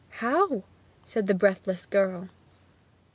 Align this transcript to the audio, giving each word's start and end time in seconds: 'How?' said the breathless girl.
'How?' 0.09 0.63
said 1.05 1.27
the 1.27 1.35
breathless 1.35 1.85
girl. 1.85 2.29